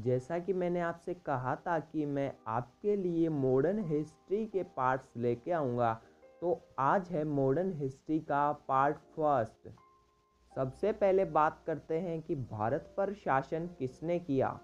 [0.00, 5.52] जैसा कि मैंने आपसे कहा था कि मैं आपके लिए मॉडर्न हिस्ट्री के पार्ट्स लेके
[5.52, 6.00] आऊँगा
[6.40, 9.68] तो आज है मॉडर्न हिस्ट्री का पार्ट फ़र्स्ट
[10.56, 14.60] सबसे पहले बात करते हैं कि भारत पर शासन किसने किया?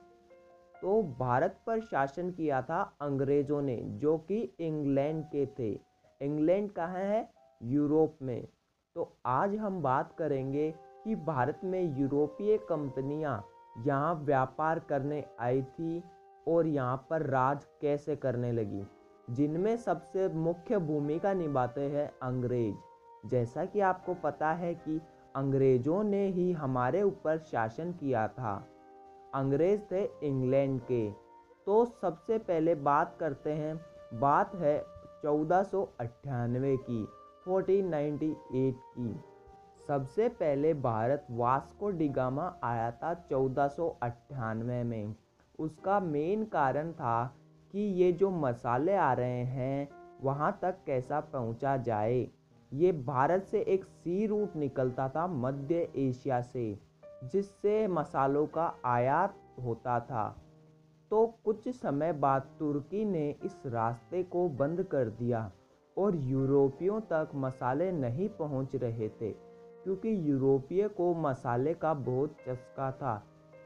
[0.83, 5.81] तो भारत पर शासन किया था अंग्रेज़ों ने, जो कि इंग्लैंड के थे।
[6.23, 7.31] इंग्लैंड कहाँ है?
[7.63, 8.49] यूरोप में।
[8.95, 10.75] तो आज हम बात करेंगे
[11.05, 13.45] कि भारत में यूरोपीय कंपनियाँ
[13.79, 16.05] यहाँ व्यापार करने आई थी
[16.48, 18.87] और यहाँ पर राज कैसे करने लगी।
[19.30, 22.77] जिनमें सबसे मुख्य भूमिका निभाते हैं अंग्रेज़।
[23.29, 25.01] जैसा कि आपको पता है कि
[25.37, 28.66] अंग्रेज़ों ने ही हमारे ऊपर शासन किया था।
[29.35, 31.11] अंग्रेज़ थे इंग्लैंड के।
[31.66, 33.80] तो सबसे पहले बात करते हैं,
[34.15, 34.85] बात है
[35.23, 37.09] चौदह की
[37.49, 39.36] 1498 की।
[39.89, 45.15] सबसे पहले भारत वास्को डिगामा आया था चौदह में।
[45.59, 47.37] उसका मेन कारण था
[47.73, 49.88] कि ये जो मसाले आ रहे हैं,
[50.23, 52.29] वहाँ तक कैसा पहुँचा जाए।
[52.73, 56.79] ये भारत से एक सी रूट निकलता था मध्य एशिया से,
[57.25, 60.29] जिससे मसालों का आयात होता था।
[61.10, 65.50] तो कुछ समय बाद तुर्की ने इस रास्ते को बंद कर दिया
[65.97, 69.47] और यूरोपियों तक मसाले नहीं पहुँच रहे थे।
[69.86, 73.14] क्योंकि यूरोपीय को मसाले का बहुत चस्का था,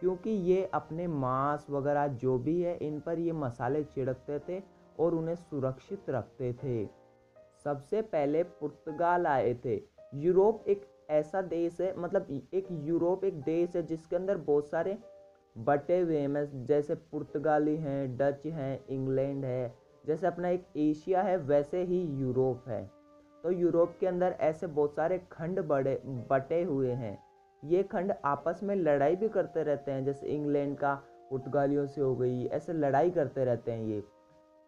[0.00, 4.60] क्योंकि ये अपने मांस वगैरह जो भी है, इन पर ये मसाले छिड़कते थे
[4.98, 6.84] और उन्हें सुरक्षित रखते थे।
[7.64, 9.80] सबसे पहले पुर्तगाल आए थे।
[10.14, 14.98] यूरोप एक ऐसा देश है मतलब एक यूरोप एक देश है जिसके अंदर बहुत सारे
[15.56, 21.36] बटे हुए हैं। जैसे पुर्तगाली हैं, डच हैं, इंग्लैंड है, जैसे अपना एक एशिया है,
[21.36, 22.99] वैसे ही यूरोप है।
[23.44, 27.18] तो यूरोप के अंदर ऐसे बहुत सारे खंड बड़े, बटे हुए हैं।
[27.62, 30.94] ये खंड आपस में लड़ाई भी करते रहते हैं, जैसे इंग्लैंड का
[31.30, 34.00] पुर्तगालियों से हो गई, ऐसे लड़ाई करते रहते हैं ये।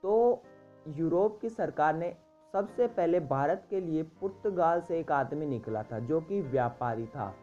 [0.03, 0.43] तो
[0.89, 2.15] यूरोप की सरकार ने
[2.55, 7.35] सबसे पहले भारत के लिए पुर्तगाल से एक आदमी निकला था, जो कि व्यापारी था।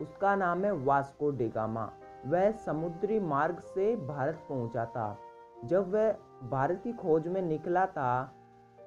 [0.00, 1.90] उसका नाम है वास्को डिगामा
[2.26, 5.16] वह समुद्री मार्ग से भारत पहुँचा था।
[5.64, 6.12] जब वह
[6.50, 8.35] भारत की खोज में निकला था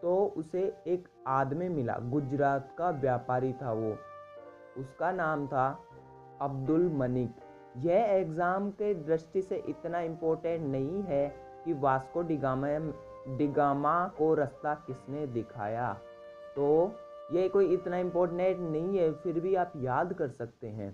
[0.01, 3.91] तो उसे एक आदमी मिला। गुजरात का व्यापारी था वो।
[4.77, 5.67] उसका नाम था
[6.41, 7.35] अब्दुल मनिक।
[7.77, 11.27] यह एग्ज़ाम के दृष्टि से इतना इम्पोर्टेंट नहीं है
[11.65, 12.67] कि वास्को डिगामा
[13.37, 15.93] डिगामा को रास्ता किसने दिखाया।
[16.55, 16.69] तो
[17.33, 20.91] यह कोई इतना इम्पोर्टेंट नहीं है, फिर भी आप याद कर सकते हैं।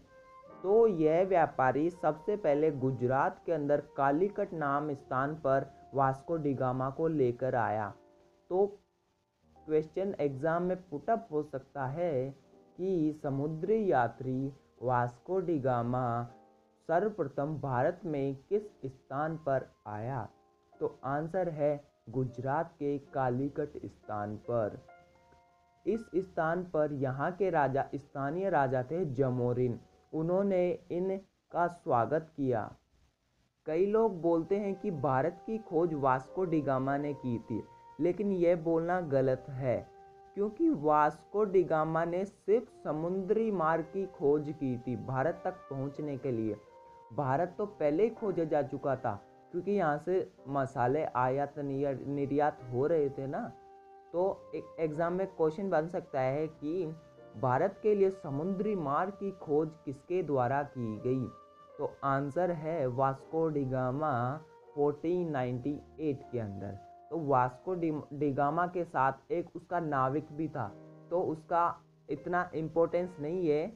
[0.64, 7.08] तो यह व्यापारी सबसे पहले गुजरात के अंदर कालीकट नाम स्थान पर वास्को डिगामा को
[7.08, 7.94] लेकर आया।
[8.50, 8.66] तो
[9.66, 12.30] क्वेश्चन एग्ज़ाम में पुटअप हो सकता है
[12.78, 14.52] कि समुद्री यात्री
[14.84, 16.06] वास्को डिगामा
[16.90, 20.28] सर्वप्रथम भारत में किस स्थान पर आया?
[20.74, 21.72] तो आंसर है
[22.10, 24.80] गुजरात के कालीकट स्थान पर।
[25.86, 29.80] इस स्थान पर यहाँ के राजा, स्थानीय राजा थे जमोरिन।
[30.14, 32.70] उन्होंने इनका स्वागत किया।
[33.68, 37.64] कई लोग बोलते हैं कि भारत की खोज वास्को डिगामा ने की थी।
[38.00, 39.78] लेकिन यह बोलना गलत है,
[40.38, 46.32] क्योंकि वास्को डिगामा ने सिर्फ़ समुद्री मार्ग की खोज की थी भारत तक पहुँचने के
[46.32, 46.56] लिए।
[47.12, 49.14] भारत तो पहले ही खोजा जा चुका था,
[49.52, 53.42] क्योंकि यहाँ से मसाले आयात निर्यात हो रहे थे ना।
[54.14, 56.86] तो एक एग्ज़ाम में क्वेश्चन बन सकता है कि
[57.36, 61.28] भारत के लिए समुद्री मार्ग की खोज किसके द्वारा की गई?
[61.78, 64.12] तो आंसर है वास्को डिगामा
[64.78, 66.78] 1498 के अंदर।
[67.12, 67.74] तो वास्को
[68.20, 70.68] डिगामा के साथ एक उसका नाविक भी था।
[71.10, 71.64] तो उसका
[72.10, 73.68] इतना इम्पोर्टेंस नहीं है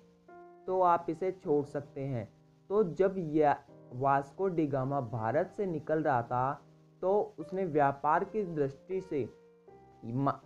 [0.67, 2.27] तो आप इसे छोड़ सकते हैं।
[2.69, 3.55] तो जब यह
[3.95, 6.61] वास्को डिगामा भारत से निकल रहा था
[7.01, 9.27] तो उसने व्यापार की दृष्टि से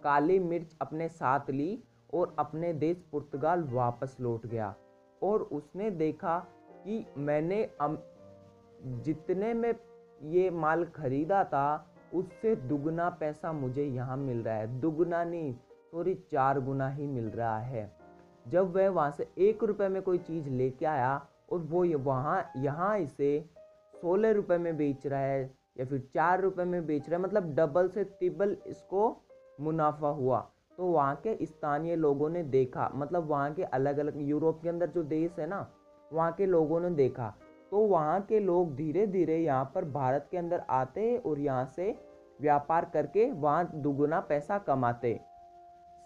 [0.03, 1.83] काली मिर्च अपने साथ ली
[2.13, 4.73] और अपने देश पुर्तगाल वापस लौट गया।
[5.21, 6.37] और उसने देखा
[6.85, 7.67] कि मैंने
[9.03, 9.73] जितने में
[10.21, 11.65] ये माल खरीदा था
[12.13, 15.53] उससे दुगना पैसा मुझे यहाँ मिल रहा है। दुगना नहीं
[15.91, 17.91] सॉरी चार गुना ही मिल रहा है।
[18.45, 21.15] जब वह वहाँ से एक रुपये में कोई चीज़ लेके आया
[21.51, 23.45] और वो वहाँ, यहाँ इसे
[23.93, 25.43] सोलह रुपये में बेच रहा है
[25.79, 29.15] या फिर चार रुपये में बेच रहा है मतलब डबल से ट्रिपल इसको
[29.59, 30.39] मुनाफा हुआ।
[30.77, 34.89] तो वहाँ के स्थानीय लोगों ने देखा मतलब वहाँ के अलग अलग यूरोप के अंदर
[34.89, 35.67] जो देश है ना,
[36.11, 37.33] वहाँ के लोगों ने देखा
[37.73, 41.89] तो वहाँ के लोग धीरे धीरे यहाँ पर भारत के अंदर आते और यहाँ से
[42.41, 45.19] व्यापार करके वहाँ दुगुना पैसा कमाते।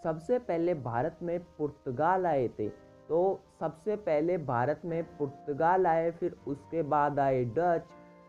[0.02, 2.68] सबसे पहले भारत में पुर्तगाल आए थे।
[3.08, 3.20] तो
[3.60, 7.82] सबसे पहले भारत में पुर्तगाल आए, फिर उसके बाद आए डच,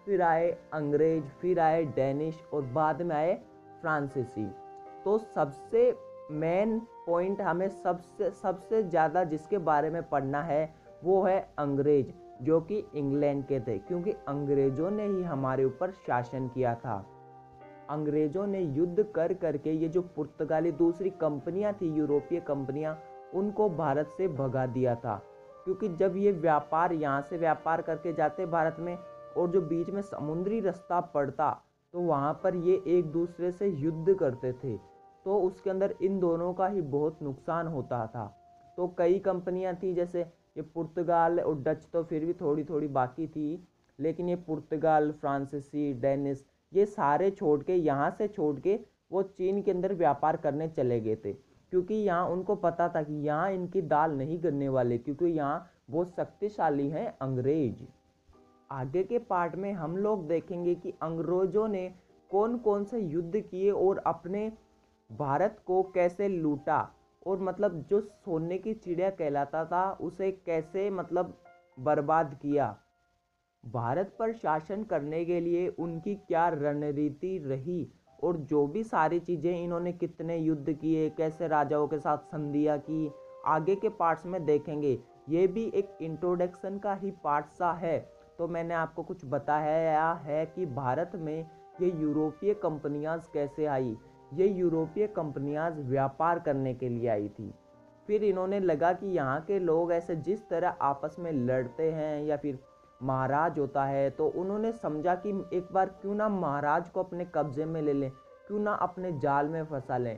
[0.05, 3.33] फिर आए अंग्रेज़, फिर आए डेनिश और बाद में आए
[3.81, 4.49] फ्रांसीसी।
[5.05, 5.91] तो सबसे
[6.31, 12.59] मेन पॉइंट हमें सबसे सबसे ज़्यादा जिसके बारे में पढ़ना है, वो है अंग्रेज़। जो
[12.61, 17.05] कि इंग्लैंड के थे, क्योंकि अंग्रेज़ों ने ही हमारे ऊपर शासन किया था।
[17.89, 22.97] अंग्रेज़ों ने युद्ध कर करके ये जो पुर्तगाली दूसरी कंपनियाँ थी, यूरोपीय कंपनियाँ,
[23.33, 25.15] उनको भारत से भगा दिया था।
[25.65, 28.97] क्योंकि जब ये व्यापार, यहाँ से व्यापार करके जाते भारत में,
[29.37, 31.49] और जो बीच में समुद्री रास्ता पड़ता
[31.93, 34.75] तो वहाँ पर ये एक दूसरे से युद्ध करते थे।
[35.25, 38.25] तो उसके अंदर इन दोनों का ही बहुत नुकसान होता था।
[38.77, 40.25] तो कई कंपनियाँ थी, जैसे
[40.59, 43.67] ये पुर्तगाल और डच तो फिर भी थोड़ी थोड़ी बाकी थी,
[43.99, 48.79] लेकिन ये पुर्तगाल, फ्रांसीसी, डेनिस, ये सारे छोड़ के, यहाँ से छोड़ के,
[49.11, 53.13] वो चीन के अंदर व्यापार करने चले गए थे। क्योंकि यहाँ उनको पता था कि
[53.25, 57.83] यहाँ इनकी दाल नहीं गिरने वाले, क्योंकि यहाँ बहुत शक्तिशाली हैं अंग्रेज़।
[58.69, 61.87] आगे के पार्ट में हम लोग देखेंगे कि अंग्रेज़ों ने
[62.31, 64.51] कौन कौन से युद्ध किए और अपने
[65.09, 66.81] भारत को कैसे लूटा।
[67.29, 71.37] और मतलब जो सोने की चिड़िया कहलाता था, उसे कैसे मतलब
[71.79, 72.77] बर्बाद किया?
[73.65, 77.91] भारत पर शासन करने के लिए उनकी क्या रणनीति रही?
[78.23, 83.11] और जो भी सारी चीज़ें इन्होंने कितने युद्ध किए, कैसे राजाओं के साथ संधियाँ की,
[83.45, 84.99] आगे के पार्ट्स में देखेंगे।
[85.29, 87.99] ये भी एक इंट्रोडक्शन का ही पार्ट सा है।
[88.37, 91.49] तो मैंने आपको कुछ बताया है कि भारत में
[91.81, 93.97] ये यूरोपीय कंपनियाँ कैसे आई?
[94.31, 97.53] ये यूरोपीय कंपनियाँ व्यापार करने के लिए आई थी।
[98.09, 102.37] फिर इन्होंने लगा कि यहाँ के लोग ऐसे जिस तरह आपस में लड़ते हैं या
[102.37, 102.59] फिर
[103.01, 107.65] महाराज होता है तो उन्होंने समझा कि एक बार क्यों ना महाराज को अपने कब्जे
[107.65, 108.09] में ले लें,
[108.47, 110.17] क्यों ना अपने जाल में फंसा लें।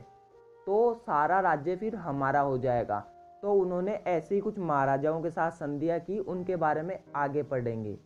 [0.66, 2.98] तो सारा राज्य फिर हमारा हो जाएगा।
[3.42, 7.98] तो उन्होंने ऐसे ही कुछ महाराजाओं के साथ संधियाँ की, उनके बारे में आगे पढ़ेंगे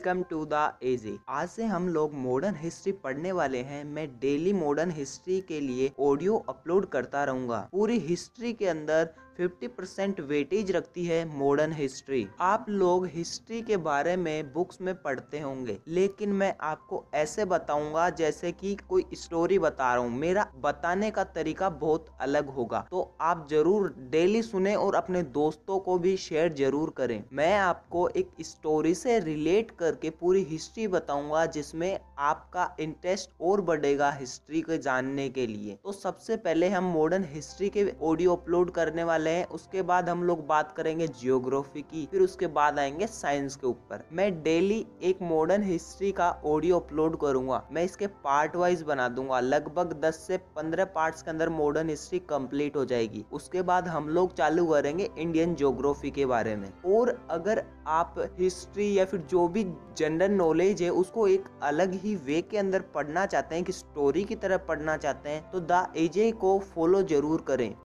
[0.00, 4.52] वेलकम टू द एजी आज से हम लोग मॉडर्न हिस्ट्री पढ़ने वाले हैं। मैं डेली
[4.52, 10.70] मॉडर्न हिस्ट्री के लिए ऑडियो अपलोड करता रहूँगा। पूरी हिस्ट्री के अंदर 50 परसेंट वेटेज
[10.72, 16.32] रखती है मॉडर्न हिस्ट्री आप लोग हिस्ट्री के बारे में बुक्स में पढ़ते होंगे, लेकिन
[16.32, 21.68] मैं आपको ऐसे बताऊँगा जैसे कि कोई स्टोरी बता रहा हूँ। मेरा बताने का तरीका
[21.70, 26.92] बहुत अलग होगा तो आप ज़रूर डेली सुने और अपने दोस्तों को भी शेयर ज़रूर
[26.96, 33.60] करें। मैं आपको एक स्टोरी से रिलेट करके पूरी हिस्ट्री बताऊँगा, जिसमें आपका इंटरेस्ट और
[33.62, 38.70] बढ़ेगा हिस्ट्री को जानने के लिए। तो सबसे पहले हम मॉडर्न हिस्ट्री के ऑडियो अपलोड
[38.72, 42.78] करने वाले वाले हैं उसके बाद हम लोग बात करेंगे जियोग्राफी की, फिर उसके बाद
[42.78, 48.06] आएँगे साइंस के ऊपर। मैं डेली एक मॉडर्न हिस्ट्री का ऑडियो अपलोड करूँगा। मैं इसके
[48.24, 52.84] पार्ट वाइज बना दूँगा। लगभग 10 से 15 पार्ट्स के अंदर मॉडर्न हिस्ट्री कंप्लीट हो
[52.84, 58.14] जाएगी। उसके बाद हम लोग चालू करेंगे इंडियन जियोग्राफी के बारे में। और अगर आप
[58.38, 59.64] हिस्ट्री या फिर जो भी
[59.98, 64.24] जनरल नॉलेज है, उसको एक अलग ही वे के अंदर पढ़ना चाहते हैं कि स्टोरी
[64.24, 67.74] की तरह पढ़ना चाहते हैं तो द एजे को फॉलो ज़रूर करें।